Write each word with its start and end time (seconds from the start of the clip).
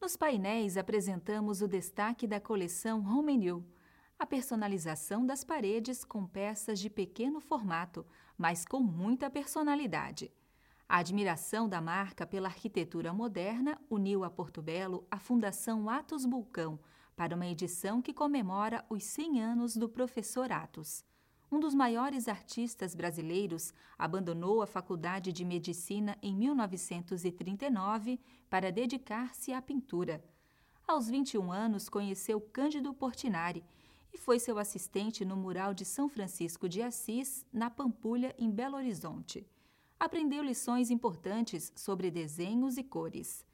Nos 0.00 0.16
painéis 0.16 0.76
apresentamos 0.76 1.60
o 1.60 1.66
destaque 1.66 2.24
da 2.24 2.40
coleção 2.40 3.00
Romenew, 3.00 3.64
a 4.16 4.24
personalização 4.24 5.26
das 5.26 5.42
paredes 5.42 6.04
com 6.04 6.24
peças 6.24 6.78
de 6.78 6.88
pequeno 6.88 7.40
formato, 7.40 8.06
mas 8.36 8.64
com 8.64 8.78
muita 8.78 9.28
personalidade. 9.28 10.32
A 10.88 10.98
admiração 10.98 11.68
da 11.68 11.80
marca 11.80 12.24
pela 12.24 12.46
arquitetura 12.46 13.12
moderna 13.12 13.76
uniu 13.90 14.22
a 14.22 14.30
Porto 14.30 14.62
Belo 14.62 15.04
a 15.10 15.18
Fundação 15.18 15.90
Atos 15.90 16.24
Bulcão 16.24 16.78
para 17.16 17.34
uma 17.34 17.46
edição 17.46 18.00
que 18.00 18.14
comemora 18.14 18.84
os 18.88 19.02
100 19.02 19.42
anos 19.42 19.76
do 19.76 19.88
professor 19.88 20.52
Atos. 20.52 21.04
Um 21.50 21.58
dos 21.58 21.74
maiores 21.74 22.28
artistas 22.28 22.94
brasileiros 22.94 23.72
abandonou 23.98 24.60
a 24.62 24.66
Faculdade 24.66 25.32
de 25.32 25.44
Medicina 25.44 26.16
em 26.22 26.34
1939 26.34 28.20
para 28.50 28.70
dedicar-se 28.70 29.52
à 29.52 29.62
pintura. 29.62 30.22
Aos 30.86 31.08
21 31.08 31.50
anos, 31.50 31.88
conheceu 31.88 32.40
Cândido 32.40 32.92
Portinari 32.92 33.64
e 34.12 34.18
foi 34.18 34.38
seu 34.38 34.58
assistente 34.58 35.24
no 35.24 35.36
mural 35.36 35.72
de 35.72 35.84
São 35.84 36.08
Francisco 36.08 36.68
de 36.68 36.82
Assis, 36.82 37.46
na 37.52 37.68
Pampulha, 37.70 38.34
em 38.38 38.50
Belo 38.50 38.76
Horizonte 38.76 39.46
aprendeu 39.98 40.42
lições 40.42 40.90
importantes 40.90 41.72
sobre 41.74 42.10
desenhos 42.10 42.78
e 42.78 42.84
cores. 42.84 43.44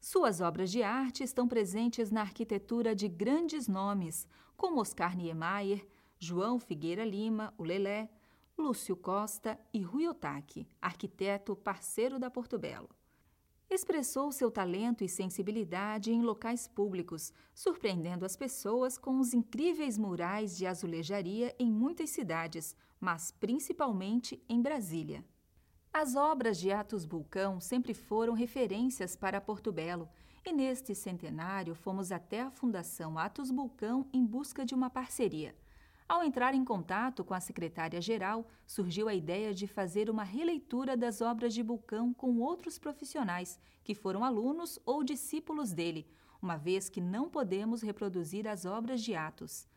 Suas 0.00 0.40
obras 0.40 0.70
de 0.70 0.82
arte 0.82 1.24
estão 1.24 1.48
presentes 1.48 2.10
na 2.10 2.20
arquitetura 2.20 2.94
de 2.94 3.08
grandes 3.08 3.66
nomes, 3.66 4.26
como 4.56 4.80
Oscar 4.80 5.16
Niemeyer, 5.16 5.84
João 6.18 6.58
Figueira 6.58 7.04
Lima, 7.04 7.54
o 7.56 7.62
Lelé, 7.62 8.10
Lúcio 8.56 8.96
Costa 8.96 9.56
e 9.72 9.80
Rui 9.80 10.08
Otaki, 10.08 10.68
arquiteto 10.82 11.54
parceiro 11.54 12.18
da 12.18 12.28
Porto 12.28 12.58
Belo. 12.58 12.88
Expressou 13.70 14.32
seu 14.32 14.50
talento 14.50 15.04
e 15.04 15.08
sensibilidade 15.08 16.10
em 16.10 16.22
locais 16.22 16.66
públicos, 16.66 17.32
surpreendendo 17.54 18.24
as 18.24 18.34
pessoas 18.34 18.98
com 18.98 19.20
os 19.20 19.32
incríveis 19.32 19.96
murais 19.96 20.56
de 20.56 20.66
azulejaria 20.66 21.54
em 21.58 21.70
muitas 21.70 22.10
cidades, 22.10 22.74
mas 22.98 23.30
principalmente 23.30 24.42
em 24.48 24.60
Brasília. 24.60 25.24
As 25.92 26.16
obras 26.16 26.58
de 26.58 26.72
Atos 26.72 27.04
Bulcão 27.04 27.60
sempre 27.60 27.94
foram 27.94 28.32
referências 28.32 29.14
para 29.14 29.40
Porto 29.40 29.70
Belo, 29.70 30.08
e 30.44 30.52
neste 30.52 30.94
centenário 30.94 31.74
fomos 31.74 32.10
até 32.10 32.40
a 32.40 32.50
Fundação 32.50 33.18
Atos 33.18 33.50
Bulcão 33.50 34.08
em 34.12 34.24
busca 34.24 34.64
de 34.64 34.74
uma 34.74 34.90
parceria. 34.90 35.54
Ao 36.08 36.24
entrar 36.24 36.54
em 36.54 36.64
contato 36.64 37.22
com 37.22 37.34
a 37.34 37.40
secretária-geral, 37.40 38.48
surgiu 38.66 39.08
a 39.08 39.14
ideia 39.14 39.52
de 39.52 39.66
fazer 39.66 40.08
uma 40.08 40.24
releitura 40.24 40.96
das 40.96 41.20
obras 41.20 41.52
de 41.52 41.62
Bulcão 41.62 42.14
com 42.14 42.38
outros 42.38 42.78
profissionais 42.78 43.60
que 43.84 43.94
foram 43.94 44.24
alunos 44.24 44.78
ou 44.86 45.04
discípulos 45.04 45.74
dele, 45.74 46.08
uma 46.40 46.56
vez 46.56 46.88
que 46.88 46.98
não 46.98 47.28
podemos 47.28 47.82
reproduzir 47.82 48.48
as 48.48 48.64
obras 48.64 49.02
de 49.02 49.14
Atos. 49.14 49.68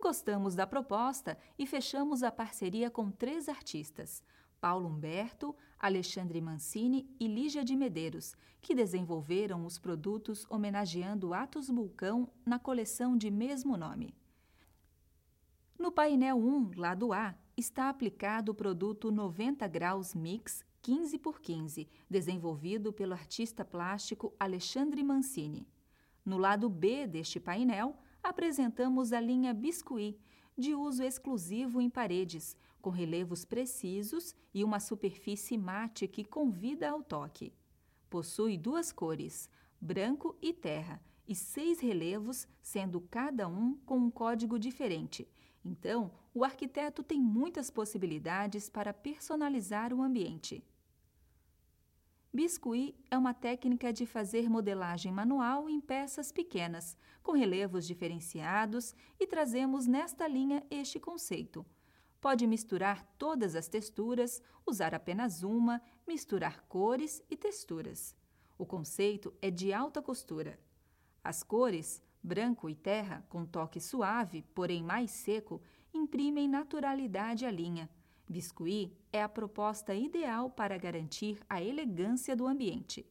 Gostamos 0.00 0.54
da 0.54 0.66
proposta 0.66 1.36
e 1.58 1.66
fechamos 1.66 2.22
a 2.22 2.32
parceria 2.32 2.90
com 2.90 3.10
três 3.10 3.46
artistas: 3.46 4.22
Paulo 4.58 4.88
Humberto, 4.88 5.54
Alexandre 5.78 6.40
Mancini 6.40 7.14
e 7.20 7.28
Lígia 7.28 7.62
de 7.62 7.76
Medeiros, 7.76 8.34
que 8.62 8.74
desenvolveram 8.74 9.66
os 9.66 9.78
produtos 9.78 10.46
homenageando 10.48 11.34
Atos 11.34 11.68
Bulcão 11.68 12.26
na 12.44 12.58
coleção 12.58 13.18
de 13.18 13.30
mesmo 13.30 13.76
nome. 13.76 14.14
No 15.78 15.92
painel 15.92 16.38
1, 16.38 16.70
lado 16.74 17.12
A, 17.12 17.34
está 17.54 17.90
aplicado 17.90 18.52
o 18.52 18.54
produto 18.54 19.12
90 19.12 19.68
graus 19.68 20.14
Mix 20.14 20.64
15 20.80 21.18
por 21.18 21.38
15, 21.38 21.86
desenvolvido 22.08 22.94
pelo 22.94 23.12
artista 23.12 23.62
plástico 23.62 24.32
Alexandre 24.40 25.04
Mancini. 25.04 25.68
No 26.24 26.38
lado 26.38 26.70
B 26.70 27.06
deste 27.06 27.38
painel, 27.38 27.94
apresentamos 28.22 29.12
a 29.12 29.20
linha 29.20 29.52
Biscuit, 29.52 30.18
de 30.56 30.74
uso 30.74 31.02
exclusivo 31.02 31.78
em 31.78 31.90
paredes, 31.90 32.56
com 32.80 32.88
relevos 32.88 33.44
precisos 33.44 34.34
e 34.54 34.64
uma 34.64 34.80
superfície 34.80 35.58
mate 35.58 36.08
que 36.08 36.24
convida 36.24 36.88
ao 36.88 37.02
toque. 37.02 37.52
Possui 38.08 38.56
duas 38.56 38.92
cores, 38.92 39.50
branco 39.78 40.34
e 40.40 40.54
terra, 40.54 41.02
e 41.28 41.34
seis 41.34 41.80
relevos, 41.80 42.48
sendo 42.62 43.00
cada 43.00 43.46
um 43.46 43.74
com 43.84 43.98
um 43.98 44.10
código 44.10 44.58
diferente. 44.58 45.28
Então, 45.66 46.10
o 46.32 46.44
arquiteto 46.44 47.02
tem 47.02 47.20
muitas 47.20 47.70
possibilidades 47.70 48.68
para 48.68 48.94
personalizar 48.94 49.92
o 49.92 50.00
ambiente. 50.02 50.64
Biscuit 52.32 52.94
é 53.10 53.16
uma 53.18 53.34
técnica 53.34 53.92
de 53.92 54.06
fazer 54.06 54.48
modelagem 54.48 55.10
manual 55.10 55.68
em 55.68 55.80
peças 55.80 56.30
pequenas, 56.30 56.96
com 57.22 57.32
relevos 57.32 57.86
diferenciados, 57.86 58.94
e 59.18 59.26
trazemos 59.26 59.86
nesta 59.86 60.28
linha 60.28 60.64
este 60.70 61.00
conceito 61.00 61.64
Pode 62.26 62.44
misturar 62.44 63.04
todas 63.18 63.54
as 63.54 63.68
texturas, 63.68 64.42
usar 64.66 64.94
apenas 64.94 65.44
uma, 65.44 65.80
misturar 66.06 66.62
cores 66.62 67.22
e 67.30 67.36
texturas. 67.36 68.16
O 68.58 68.66
conceito 68.66 69.32
é 69.40 69.48
de 69.48 69.72
alta 69.72 70.02
costura. 70.02 70.58
As 71.22 71.44
cores, 71.44 72.02
branco 72.26 72.68
e 72.68 72.74
terra, 72.74 73.24
com 73.28 73.46
toque 73.46 73.80
suave, 73.80 74.42
porém 74.52 74.82
mais 74.82 75.12
seco, 75.12 75.62
imprimem 75.94 76.48
naturalidade 76.48 77.46
à 77.46 77.50
linha. 77.50 77.88
Biscuit 78.28 78.92
é 79.12 79.22
a 79.22 79.28
proposta 79.28 79.94
ideal 79.94 80.50
para 80.50 80.76
garantir 80.76 81.38
a 81.48 81.62
elegância 81.62 82.34
do 82.34 82.44
ambiente. 82.44 83.06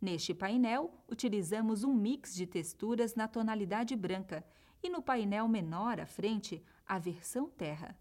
Neste 0.00 0.32
painel, 0.32 0.90
utilizamos 1.06 1.84
um 1.84 1.92
mix 1.92 2.34
de 2.34 2.46
texturas 2.46 3.14
na 3.14 3.28
tonalidade 3.28 3.94
branca 3.94 4.42
e 4.82 4.88
no 4.88 5.02
painel 5.02 5.46
menor 5.46 6.00
à 6.00 6.06
frente, 6.06 6.64
a 6.86 6.98
versão 6.98 7.50
terra. 7.50 7.94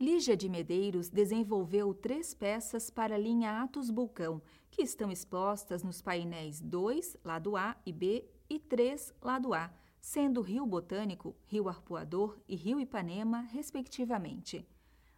Lígia 0.00 0.36
de 0.36 0.48
Medeiros 0.48 1.08
desenvolveu 1.08 1.94
três 1.94 2.34
peças 2.34 2.90
para 2.90 3.14
a 3.14 3.18
linha 3.18 3.62
Atos 3.62 3.90
Bulcão, 3.90 4.42
que 4.68 4.82
estão 4.82 5.08
expostas 5.10 5.84
nos 5.84 6.02
painéis 6.02 6.60
2, 6.60 7.16
lado 7.24 7.56
A 7.56 7.76
e 7.86 7.92
B, 7.92 8.28
e 8.50 8.58
3, 8.58 9.14
lado 9.22 9.54
A, 9.54 9.72
sendo 10.00 10.40
Rio 10.40 10.66
Botânico, 10.66 11.36
Rio 11.46 11.68
Arpoador 11.68 12.36
e 12.48 12.56
Rio 12.56 12.80
Ipanema, 12.80 13.42
respectivamente. 13.42 14.66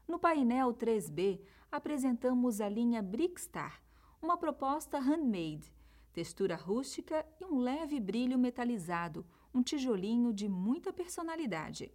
No 0.07 0.19
painel 0.19 0.75
3B, 0.75 1.41
apresentamos 1.73 2.61
a 2.61 2.69
linha 2.69 3.03
Brickstar, 3.03 3.83
uma 4.21 4.37
proposta 4.37 4.99
handmade, 4.99 5.75
textura 6.13 6.55
rústica 6.55 7.27
e 7.41 7.47
um 7.47 7.61
leve 7.61 7.99
brilho 7.99 8.39
metalizado, 8.39 9.25
um 9.55 9.63
tijolinho 9.63 10.35
de 10.35 10.51
muita 10.51 10.93
personalidade. 10.93 11.91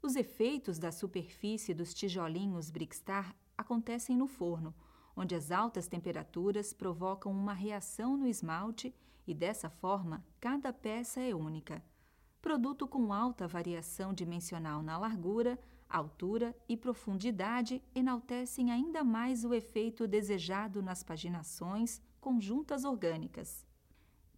Os 0.00 0.14
efeitos 0.14 0.78
da 0.78 0.92
superfície 0.92 1.74
dos 1.74 1.92
tijolinhos 1.92 2.70
Brickstar 2.70 3.34
acontecem 3.56 4.16
no 4.16 4.28
forno, 4.28 4.72
onde 5.16 5.34
as 5.34 5.50
altas 5.50 5.88
temperaturas 5.88 6.72
provocam 6.72 7.32
uma 7.32 7.52
reação 7.52 8.16
no 8.16 8.26
esmalte 8.26 8.94
e, 9.26 9.34
dessa 9.34 9.68
forma, 9.68 10.24
cada 10.40 10.72
peça 10.72 11.20
é 11.20 11.34
única. 11.34 11.82
Produto 12.40 12.86
com 12.86 13.12
alta 13.12 13.48
variação 13.48 14.14
dimensional 14.14 14.82
na 14.82 14.96
largura, 14.96 15.58
altura 15.88 16.56
e 16.68 16.76
profundidade 16.76 17.82
enaltecem 17.92 18.70
ainda 18.70 19.02
mais 19.02 19.44
o 19.44 19.52
efeito 19.52 20.06
desejado 20.06 20.80
nas 20.80 21.02
paginações 21.02 22.00
conjuntas 22.20 22.84
orgânicas. 22.84 23.67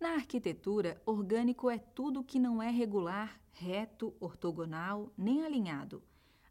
Na 0.01 0.15
arquitetura, 0.15 0.99
orgânico 1.05 1.69
é 1.69 1.77
tudo 1.79 2.25
que 2.25 2.41
não 2.41 2.63
é 2.63 2.71
regular, 2.71 3.39
reto, 3.53 4.15
ortogonal, 4.19 5.13
nem 5.15 5.45
alinhado. 5.45 6.03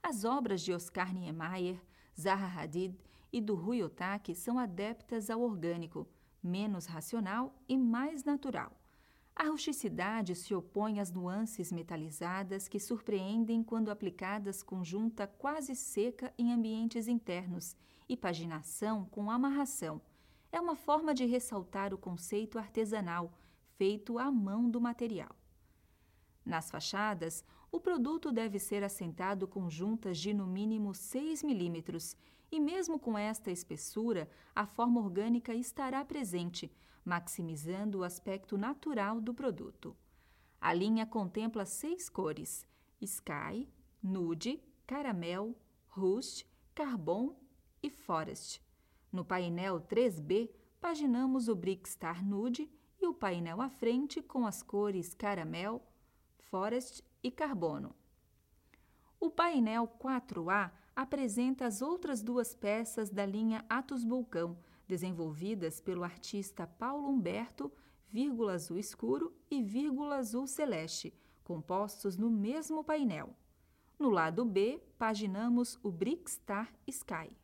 As 0.03 0.23
obras 0.23 0.61
de 0.61 0.71
Oscar 0.71 1.11
Niemeyer, 1.11 1.81
Zaha 2.15 2.61
Hadid 2.61 2.95
e 3.33 3.41
do 3.41 3.55
Rui 3.55 3.81
Otaki 3.81 4.35
são 4.35 4.59
adeptas 4.59 5.31
ao 5.31 5.41
orgânico, 5.41 6.07
menos 6.43 6.85
racional 6.85 7.59
e 7.67 7.75
mais 7.75 8.23
natural. 8.23 8.71
A 9.35 9.45
rusticidade 9.45 10.35
se 10.35 10.53
opõe 10.53 10.99
às 10.99 11.11
nuances 11.11 11.71
metalizadas 11.71 12.67
que 12.67 12.79
surpreendem 12.79 13.63
quando 13.63 13.89
aplicadas 13.89 14.61
com 14.61 14.83
junta 14.83 15.25
quase 15.25 15.75
seca 15.75 16.31
em 16.37 16.53
ambientes 16.53 17.07
internos 17.07 17.75
e 18.07 18.15
paginação 18.15 19.05
com 19.05 19.31
amarração 19.31 19.99
é 20.51 20.59
uma 20.59 20.75
forma 20.75 21.13
de 21.13 21.25
ressaltar 21.25 21.93
o 21.93 21.97
conceito 21.97 22.57
artesanal, 22.57 23.31
feito 23.77 24.17
à 24.17 24.31
mão 24.31 24.69
do 24.69 24.81
material. 24.81 25.35
Nas 26.45 26.71
fachadas, 26.71 27.43
o 27.71 27.79
produto 27.79 28.31
deve 28.31 28.57
ser 28.57 28.83
assentado 28.83 29.47
com 29.47 29.69
juntas 29.69 30.17
de 30.17 30.33
no 30.33 30.47
mínimo 30.47 30.93
6 30.93 31.43
milímetros, 31.43 32.15
e 32.51 32.59
mesmo 32.59 32.97
com 32.97 33.15
esta 33.17 33.51
espessura, 33.51 34.29
a 34.55 34.65
forma 34.65 34.99
orgânica 34.99 35.53
estará 35.53 36.03
presente, 36.03 36.71
maximizando 37.05 37.99
o 37.99 38.03
aspecto 38.03 38.57
natural 38.57 39.21
do 39.21 39.33
produto. 39.33 39.95
A 40.59 40.73
linha 40.73 41.05
contempla 41.05 41.63
seis 41.65 42.09
cores: 42.09 42.65
Sky, 42.99 43.69
Nude, 44.01 44.61
Caramel, 44.87 45.55
Rust, 45.89 46.45
Carbon 46.73 47.35
e 47.83 47.89
Forest. 47.89 48.61
No 49.11 49.25
painel 49.25 49.81
3B, 49.81 50.51
paginamos 50.79 51.47
o 51.47 51.55
Brickstar 51.55 52.23
Nude 52.23 52.69
e 53.01 53.07
o 53.07 53.13
painel 53.13 53.59
à 53.59 53.69
frente 53.69 54.21
com 54.21 54.45
as 54.45 54.61
cores 54.61 55.15
caramel, 55.15 55.81
forest 56.37 57.03
e 57.23 57.31
carbono. 57.31 57.95
O 59.19 59.29
painel 59.29 59.87
4A 59.99 60.71
apresenta 60.95 61.65
as 61.65 61.81
outras 61.81 62.21
duas 62.21 62.53
peças 62.53 63.09
da 63.09 63.25
linha 63.25 63.65
Atos 63.67 64.03
Vulcão, 64.03 64.57
desenvolvidas 64.87 65.81
pelo 65.81 66.03
artista 66.03 66.67
Paulo 66.67 67.09
Humberto, 67.09 67.71
vírgula 68.09 68.53
azul 68.53 68.77
escuro 68.77 69.33
e 69.49 69.61
vírgula 69.61 70.17
azul 70.17 70.45
celeste, 70.45 71.13
compostos 71.43 72.15
no 72.15 72.29
mesmo 72.29 72.83
painel. 72.83 73.35
No 73.97 74.09
lado 74.09 74.45
B, 74.45 74.81
paginamos 74.97 75.79
o 75.83 75.91
Brickstar 75.91 76.71
Sky. 76.87 77.35